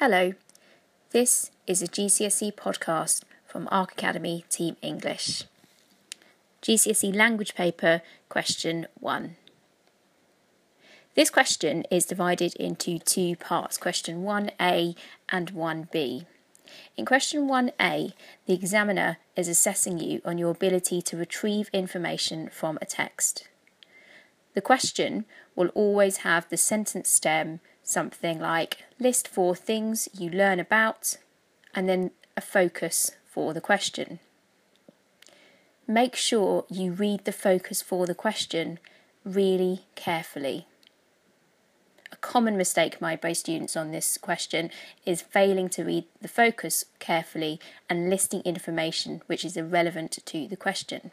Hello, 0.00 0.34
this 1.10 1.50
is 1.66 1.82
a 1.82 1.88
GCSE 1.88 2.54
podcast 2.54 3.22
from 3.44 3.66
Ark 3.72 3.90
Academy 3.90 4.44
Team 4.48 4.76
English. 4.80 5.42
GCSE 6.62 7.12
Language 7.12 7.56
Paper 7.56 8.02
Question 8.28 8.86
1. 9.00 9.34
This 11.16 11.30
question 11.30 11.82
is 11.90 12.06
divided 12.06 12.54
into 12.54 13.00
two 13.00 13.34
parts, 13.34 13.76
question 13.76 14.22
1a 14.22 14.94
and 15.30 15.52
1b. 15.52 16.26
In 16.96 17.04
question 17.04 17.48
1a, 17.48 18.12
the 18.46 18.54
examiner 18.54 19.16
is 19.34 19.48
assessing 19.48 19.98
you 19.98 20.22
on 20.24 20.38
your 20.38 20.52
ability 20.52 21.02
to 21.02 21.16
retrieve 21.16 21.70
information 21.72 22.48
from 22.50 22.78
a 22.80 22.86
text. 22.86 23.48
The 24.54 24.60
question 24.60 25.24
will 25.56 25.70
always 25.74 26.18
have 26.18 26.48
the 26.48 26.56
sentence 26.56 27.08
stem 27.08 27.58
something 27.88 28.38
like 28.38 28.84
list 29.00 29.26
four 29.26 29.56
things 29.56 30.08
you 30.12 30.28
learn 30.30 30.60
about, 30.60 31.16
and 31.74 31.88
then 31.88 32.10
a 32.36 32.40
focus 32.40 33.12
for 33.26 33.54
the 33.54 33.60
question. 33.60 34.18
Make 35.86 36.14
sure 36.14 36.66
you 36.68 36.92
read 36.92 37.24
the 37.24 37.32
focus 37.32 37.80
for 37.80 38.06
the 38.06 38.14
question 38.14 38.78
really 39.24 39.86
carefully. 39.94 40.66
A 42.12 42.16
common 42.16 42.58
mistake 42.58 43.00
made 43.00 43.22
by 43.22 43.32
students 43.32 43.76
on 43.76 43.90
this 43.90 44.18
question 44.18 44.70
is 45.06 45.22
failing 45.22 45.70
to 45.70 45.84
read 45.84 46.04
the 46.20 46.28
focus 46.28 46.84
carefully 46.98 47.58
and 47.88 48.10
listing 48.10 48.42
information 48.42 49.22
which 49.26 49.44
is 49.44 49.56
irrelevant 49.56 50.18
to 50.26 50.46
the 50.46 50.56
question. 50.56 51.10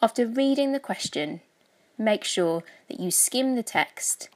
After 0.00 0.24
reading 0.24 0.70
the 0.70 0.80
question, 0.80 1.40
make 1.96 2.22
sure 2.22 2.62
that 2.88 3.00
you 3.00 3.10
skim 3.10 3.56
the 3.56 3.64
text 3.64 4.28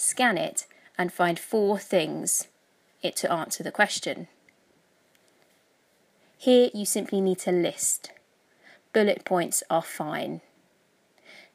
scan 0.00 0.38
it, 0.38 0.66
and 0.96 1.12
find 1.12 1.38
four 1.38 1.78
things 1.78 2.48
it 3.02 3.16
to 3.16 3.30
answer 3.30 3.62
the 3.62 3.70
question. 3.70 4.28
Here 6.38 6.70
you 6.72 6.86
simply 6.86 7.20
need 7.20 7.38
to 7.40 7.52
list. 7.52 8.10
Bullet 8.92 9.24
points 9.24 9.62
are 9.68 9.82
fine. 9.82 10.40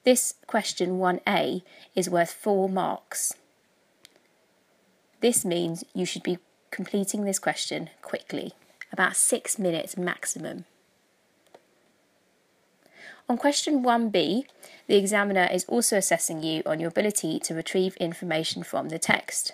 This 0.03 0.35
question 0.45 0.99
1a 0.99 1.63
is 1.95 2.09
worth 2.09 2.31
four 2.31 2.69
marks. 2.69 3.33
This 5.21 5.43
means 5.43 5.83
you 5.93 6.05
should 6.05 6.23
be 6.23 6.37
completing 6.69 7.25
this 7.25 7.39
question 7.39 7.89
quickly, 8.03 8.53
about 8.91 9.15
six 9.15 9.57
minutes 9.57 9.97
maximum. 9.97 10.65
On 13.27 13.37
question 13.37 13.83
1b, 13.83 14.45
the 14.87 14.95
examiner 14.95 15.47
is 15.51 15.65
also 15.65 15.97
assessing 15.97 16.43
you 16.43 16.61
on 16.65 16.79
your 16.79 16.89
ability 16.89 17.39
to 17.39 17.55
retrieve 17.55 17.95
information 17.97 18.61
from 18.61 18.89
the 18.89 18.99
text. 18.99 19.53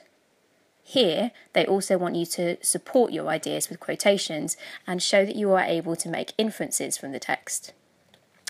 Here, 0.84 1.32
they 1.54 1.66
also 1.66 1.98
want 1.98 2.16
you 2.16 2.26
to 2.26 2.58
support 2.62 3.14
your 3.14 3.30
ideas 3.30 3.70
with 3.70 3.80
quotations 3.80 4.58
and 4.86 5.02
show 5.02 5.26
that 5.26 5.38
you 5.38 5.52
are 5.52 5.64
able 5.64 5.96
to 5.96 6.10
make 6.10 6.34
inferences 6.38 6.98
from 6.98 7.14
the 7.14 7.20
text. 7.20 7.72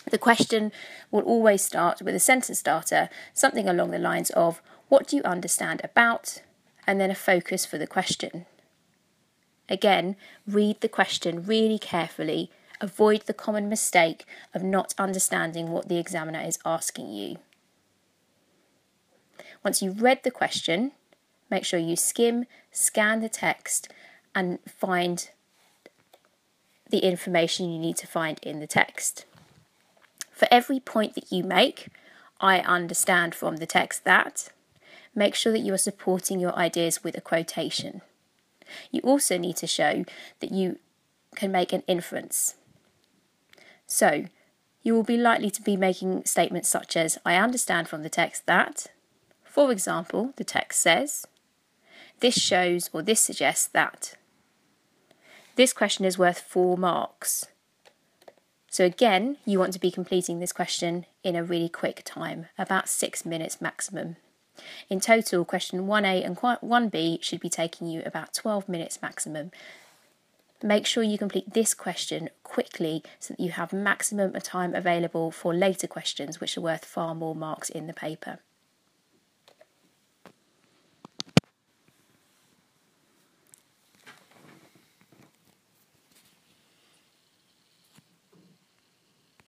The 0.09 0.17
question 0.17 0.71
will 1.11 1.21
always 1.21 1.61
start 1.61 2.01
with 2.01 2.15
a 2.15 2.19
sentence 2.19 2.57
starter, 2.57 3.09
something 3.33 3.69
along 3.69 3.91
the 3.91 3.99
lines 3.99 4.31
of, 4.31 4.59
What 4.89 5.07
do 5.07 5.15
you 5.17 5.23
understand 5.23 5.81
about? 5.83 6.41
and 6.87 6.99
then 6.99 7.11
a 7.11 7.15
focus 7.15 7.63
for 7.63 7.77
the 7.77 7.85
question. 7.85 8.47
Again, 9.69 10.15
read 10.47 10.81
the 10.81 10.89
question 10.89 11.45
really 11.45 11.77
carefully 11.77 12.49
avoid 12.81 13.21
the 13.21 13.33
common 13.33 13.69
mistake 13.69 14.25
of 14.53 14.63
not 14.63 14.93
understanding 14.97 15.69
what 15.69 15.87
the 15.87 15.97
examiner 15.97 16.41
is 16.41 16.59
asking 16.65 17.11
you. 17.11 17.37
Once 19.63 19.81
you've 19.81 20.01
read 20.01 20.23
the 20.23 20.31
question, 20.31 20.91
make 21.49 21.63
sure 21.63 21.79
you 21.79 21.95
skim, 21.95 22.45
scan 22.71 23.21
the 23.21 23.29
text, 23.29 23.87
and 24.33 24.59
find 24.67 25.29
the 26.89 26.99
information 26.99 27.71
you 27.71 27.79
need 27.79 27.95
to 27.97 28.07
find 28.07 28.39
in 28.41 28.59
the 28.59 28.67
text. 28.67 29.25
For 30.31 30.47
every 30.49 30.79
point 30.79 31.13
that 31.13 31.31
you 31.31 31.43
make, 31.43 31.89
I 32.39 32.59
understand 32.59 33.35
from 33.35 33.57
the 33.57 33.67
text 33.67 34.03
that, 34.03 34.49
make 35.13 35.35
sure 35.35 35.51
that 35.51 35.59
you 35.59 35.73
are 35.73 35.77
supporting 35.77 36.39
your 36.39 36.55
ideas 36.55 37.03
with 37.03 37.15
a 37.15 37.21
quotation. 37.21 38.01
You 38.89 39.01
also 39.01 39.37
need 39.37 39.57
to 39.57 39.67
show 39.67 40.05
that 40.39 40.51
you 40.51 40.79
can 41.35 41.51
make 41.51 41.71
an 41.71 41.83
inference. 41.87 42.55
So, 43.91 44.23
you 44.83 44.93
will 44.93 45.03
be 45.03 45.17
likely 45.17 45.51
to 45.51 45.61
be 45.61 45.75
making 45.75 46.23
statements 46.23 46.69
such 46.69 46.95
as, 46.95 47.17
I 47.25 47.35
understand 47.35 47.89
from 47.89 48.03
the 48.03 48.09
text 48.09 48.45
that, 48.45 48.87
for 49.43 49.69
example, 49.69 50.33
the 50.37 50.45
text 50.45 50.81
says, 50.81 51.27
this 52.21 52.35
shows 52.35 52.89
or 52.93 53.01
this 53.01 53.19
suggests 53.19 53.67
that. 53.67 54.15
This 55.57 55.73
question 55.73 56.05
is 56.05 56.17
worth 56.17 56.39
four 56.39 56.77
marks. 56.77 57.47
So 58.69 58.85
again, 58.85 59.35
you 59.45 59.59
want 59.59 59.73
to 59.73 59.79
be 59.79 59.91
completing 59.91 60.39
this 60.39 60.53
question 60.53 61.05
in 61.21 61.35
a 61.35 61.43
really 61.43 61.67
quick 61.67 62.01
time, 62.05 62.45
about 62.57 62.87
six 62.87 63.25
minutes 63.25 63.59
maximum. 63.59 64.15
In 64.89 65.01
total, 65.01 65.43
question 65.43 65.81
1A 65.81 66.25
and 66.25 66.37
1B 66.37 67.21
should 67.21 67.41
be 67.41 67.49
taking 67.49 67.87
you 67.87 68.03
about 68.05 68.33
12 68.33 68.69
minutes 68.69 69.01
maximum. 69.01 69.51
Make 70.63 70.85
sure 70.85 71.01
you 71.01 71.17
complete 71.17 71.53
this 71.53 71.73
question 71.73 72.29
quickly 72.43 73.03
so 73.19 73.33
that 73.33 73.39
you 73.43 73.51
have 73.51 73.73
maximum 73.73 74.33
time 74.33 74.75
available 74.75 75.31
for 75.31 75.55
later 75.55 75.87
questions 75.87 76.39
which 76.39 76.55
are 76.55 76.61
worth 76.61 76.85
far 76.85 77.15
more 77.15 77.35
marks 77.35 77.69
in 77.69 77.87
the 77.87 77.93
paper. 77.93 78.39